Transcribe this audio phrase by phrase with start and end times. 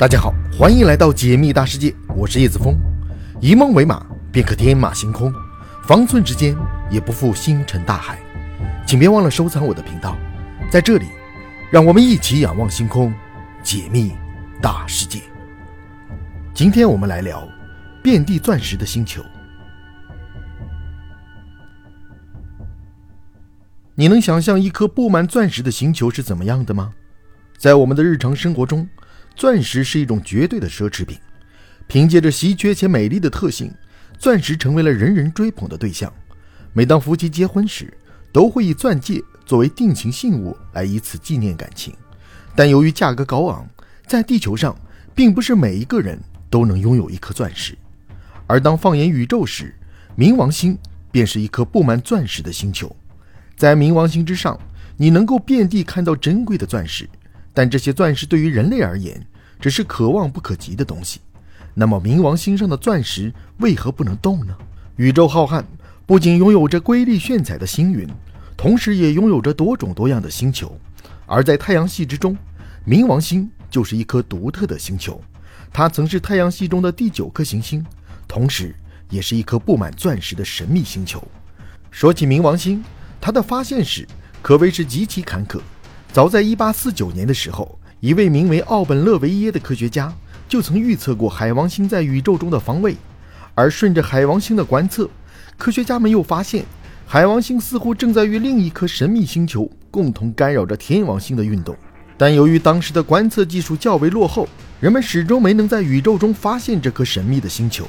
[0.00, 2.74] 大家好，欢迎来到解密大世界，我是叶子峰。
[3.38, 5.30] 以梦为马，便可天马行空；
[5.82, 6.56] 方寸之间，
[6.90, 8.18] 也不负星辰大海。
[8.86, 10.16] 请别忘了收藏我的频道，
[10.70, 11.04] 在这里，
[11.70, 13.12] 让我们一起仰望星空，
[13.62, 14.12] 解密
[14.62, 15.20] 大世界。
[16.54, 17.46] 今天我们来聊
[18.02, 19.22] 遍地钻石的星球。
[23.94, 26.90] 你能想象一颗布满钻石的星球是怎么样的吗？
[27.58, 28.88] 在我们的日常生活中，
[29.40, 31.18] 钻石是一种绝对的奢侈品，
[31.86, 33.72] 凭借着稀缺且美丽的特性，
[34.18, 36.12] 钻石成为了人人追捧的对象。
[36.74, 37.90] 每当夫妻结婚时，
[38.32, 41.94] 都会以钻戒作为定情信物来以此纪念感情。
[42.54, 43.66] 但由于价格高昂，
[44.06, 44.78] 在地球上，
[45.14, 47.74] 并不是每一个人都能拥有一颗钻石。
[48.46, 49.74] 而当放眼宇宙时，
[50.18, 50.78] 冥王星
[51.10, 52.94] 便是一颗布满钻石的星球。
[53.56, 54.60] 在冥王星之上，
[54.98, 57.08] 你能够遍地看到珍贵的钻石。
[57.52, 59.26] 但这些钻石对于人类而言，
[59.60, 61.20] 只是可望不可及的东西。
[61.74, 64.56] 那么，冥王星上的钻石为何不能动呢？
[64.96, 65.64] 宇宙浩瀚，
[66.04, 68.08] 不仅拥有着瑰丽炫彩的星云，
[68.56, 70.76] 同时也拥有着多种多样的星球。
[71.26, 72.36] 而在太阳系之中，
[72.86, 75.20] 冥王星就是一颗独特的星球。
[75.72, 77.86] 它曾是太阳系中的第九颗行星，
[78.26, 78.74] 同时
[79.08, 81.22] 也是一颗布满钻石的神秘星球。
[81.90, 82.82] 说起冥王星，
[83.20, 84.06] 它的发现史
[84.42, 85.60] 可谓是极其坎坷。
[86.12, 90.12] 早在1849年的时候，一位名为奥本勒维耶的科学家
[90.48, 92.96] 就曾预测过海王星在宇宙中的方位。
[93.54, 95.08] 而顺着海王星的观测，
[95.56, 96.64] 科学家们又发现，
[97.06, 101.76] 海王星似乎正在与另一颗神秘星球共同干扰着天王星的运动。
[102.18, 104.48] 但由于当时的观测技术较为落后，
[104.80, 107.86] 人们始终没能在宇宙中发现这颗神秘的星球。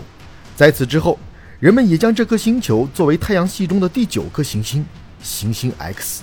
[0.55, 1.17] 在此之后，
[1.59, 4.85] 人们也将这颗星球作为太阳系中的第九颗行星——
[5.23, 6.21] 行星 X。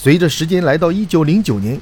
[0.00, 1.76] 随着时间来到一九零九年，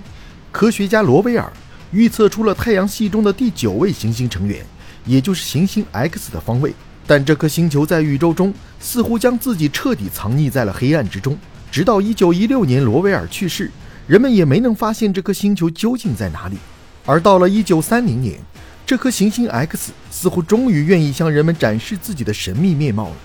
[0.51, 1.53] 科学家罗威尔
[1.93, 4.65] 预测出了太阳系中的第九位行星成员，
[5.05, 6.73] 也就是行星 X 的方位。
[7.07, 11.37] 但这颗星球在宇宙中似乎将自己彻底藏匿在了黑暗之中。
[11.71, 13.71] 直到一九一六年罗威尔去世，
[14.07, 16.57] 人们也没能发现这颗星球究竟在哪里。
[17.05, 18.41] 而到了一九三零年，
[18.87, 23.17] 这颗行星 X 似乎终于愿意向人们展示自己的神秘面貌了。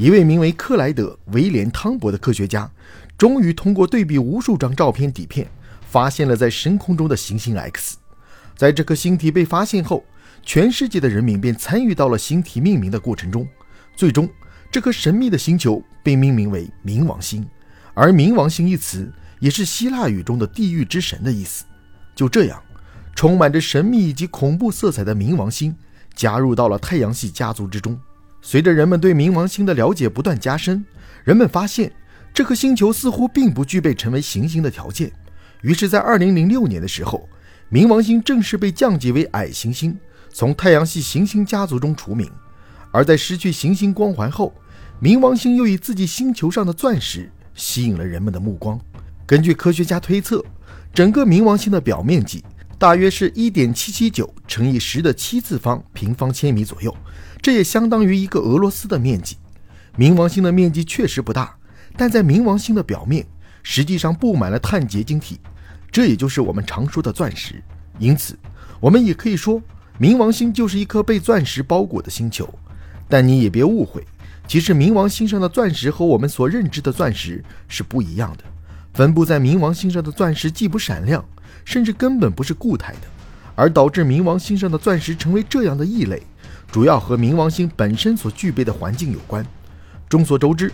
[0.00, 2.70] 一位名为克莱德·威廉·汤博的科学家。
[3.18, 5.46] 终于通过对比无数张照片底片，
[5.82, 7.98] 发现了在深空中的行星 X。
[8.56, 10.02] 在这颗星体被发现后，
[10.42, 13.46] 全世界的人民便参与到了星体命名的过程中。
[13.94, 14.26] 最终，
[14.72, 17.46] 这颗神秘的星球被命名为冥王星。
[17.92, 21.66] 而冥王星一词也是希腊语中的地狱之神的意思。
[22.14, 22.58] 就这样，
[23.14, 25.76] 充满着神秘以及恐怖色彩的冥王星
[26.14, 28.00] 加入到了太阳系家族之中。
[28.42, 30.84] 随着人们对冥王星的了解不断加深，
[31.24, 31.92] 人们发现。
[32.32, 35.10] 这颗星球似乎并不具备成为行星的条件，
[35.62, 37.28] 于是，在2006年的时候，
[37.72, 39.98] 冥王星正式被降级为矮行星，
[40.32, 42.30] 从太阳系行星家族中除名。
[42.92, 44.54] 而在失去行星光环后，
[45.02, 48.80] 冥王星又以自己星球上的钻石吸引了人们的目光。
[49.26, 50.44] 根据科学家推测，
[50.94, 52.44] 整个冥王星的表面积
[52.80, 56.96] 大约是一点七七九乘以十的七次方平方千米左右，
[57.42, 59.36] 这也相当于一个俄罗斯的面积。
[59.98, 61.54] 冥王星的面积确实不大。
[61.94, 63.26] 但在冥王星的表面，
[63.62, 65.38] 实际上布满了碳结晶体，
[65.92, 67.62] 这也就是我们常说的钻石。
[67.98, 68.34] 因此，
[68.80, 69.60] 我们也可以说，
[70.00, 72.48] 冥王星就是一颗被钻石包裹的星球。
[73.10, 74.02] 但你也别误会，
[74.48, 78.44] 其实冥王星上的钻石和我们所认知的钻石是不一样的。
[78.94, 81.22] 分布在冥王星上的钻石既不闪亮，
[81.70, 83.00] 甚至根本不是固态的。
[83.54, 86.20] 而导致冥王星上的钻石成为这样的异类，
[86.72, 89.46] 主要和冥王星本身所具备的环境有关。
[90.08, 90.72] 众所周知。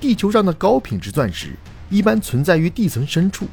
[0.00, 1.50] 地球上的高品质钻石
[1.88, 3.46] 一般存在于地层深处，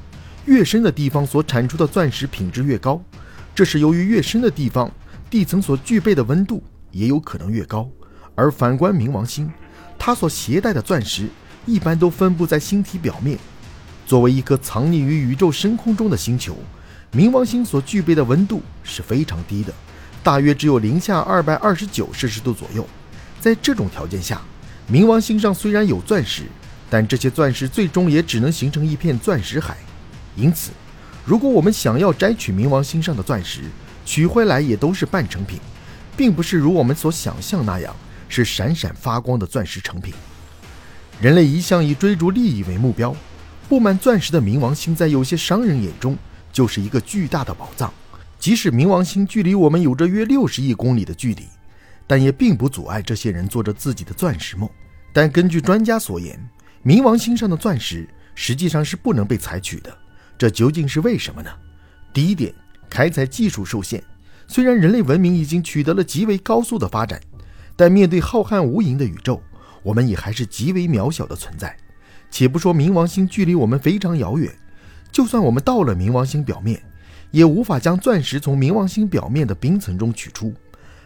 [0.46, 3.00] 越深的地方所产出的钻石品质越高。
[3.54, 4.92] 这是由于越深的地方
[5.30, 7.88] 地层所具备的温度也有可能越高。
[8.34, 9.52] 而反观冥王星，
[10.00, 11.28] 它所携带的钻石
[11.68, 13.38] 一般都分布在星体表面。
[14.08, 16.58] 作为一颗藏匿于宇宙深空中的星球，
[17.12, 19.74] 冥王星所具备的温度是非常低的，
[20.22, 22.88] 大约只有零下二百二十九摄氏度左右。
[23.40, 24.40] 在这种条件下，
[24.92, 26.44] 冥王星上虽然有钻石，
[26.88, 29.76] 但这些钻石最终也只能形成一片钻石海。
[30.36, 30.70] 因此，
[31.26, 33.62] 如果我们想要摘取冥王星上的钻石，
[34.06, 35.60] 取回来也都是半成品，
[36.16, 37.96] 并不是如我们所想象那样
[38.28, 40.14] 是闪闪发光的钻石成品。
[41.20, 43.16] 人类一向以追逐利益为目标，
[43.68, 46.16] 布满钻石的冥王星在有些商人眼中
[46.51, 47.94] 就是一个巨大的宝藏。
[48.40, 51.44] 即使冥王星距离我们有着约六十亿公里的距离。
[52.07, 54.68] 但也并不阻碍这些人做着自己的钻石梦。
[55.13, 56.44] 但根据专家所言，
[56.84, 59.96] 冥王星上的钻石实际上是不能被采取的。
[60.36, 61.51] 这究竟是为什么呢？
[62.12, 62.51] 第一点，
[62.90, 64.04] 开采技术受限。
[64.48, 67.22] 虽然人类文明已经取得了极为高速的发展，
[67.75, 69.40] 但面对浩瀚无垠的宇宙，
[69.84, 71.78] 我们也还是极为渺小的存在。
[72.31, 74.51] 且不说冥王星距离我们非常遥远，
[75.12, 76.82] 就算我们到了冥王星表面，
[77.32, 80.54] 也无法将钻石从冥王星表面的冰层中取出。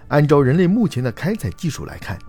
[0.10, 2.20] 按照人类目前的开采技术来看，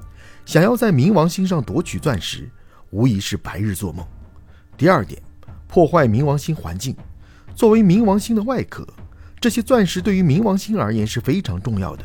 [0.47, 2.49] 想要在冥王星上夺取钻石，
[2.91, 4.07] 无疑是白日做梦。
[4.77, 5.21] 第二点，
[5.67, 6.97] 破坏冥王星环境。
[7.55, 8.87] 作为冥王星的外壳，
[9.41, 12.05] 这些钻石对于冥王星而言是非常重要的。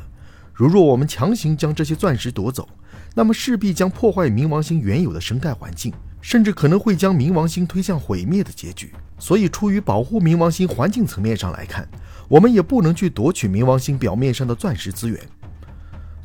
[0.60, 2.68] 如若我们强行将这些钻石夺走，
[3.16, 8.92] 那么势必将破坏冥王星原有的生态环境，甚至可能会将冥王星推向毁灭的结局。
[9.18, 11.88] 所以，出于保护冥王星环境层面上来看，
[12.28, 15.18] 我们也不能去夺取冥王星表面上的钻石资源。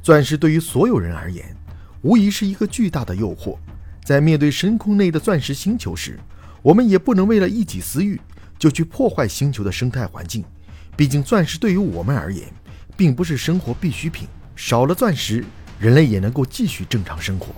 [0.03, 1.57] 钻石对于所有人而言，
[2.03, 3.57] 无疑是一个巨大的诱惑。
[4.05, 6.19] 在面对深空内的钻石星球时，
[6.61, 8.21] 我们也不能为了一己私欲
[8.59, 10.45] 就去破坏星球的生态环境。
[10.97, 12.53] 毕竟，钻石对于我们而言，
[12.97, 14.27] 并不是生活必需品。
[14.57, 15.45] 少了钻石，
[15.79, 17.55] 人类也能够继续正常生活。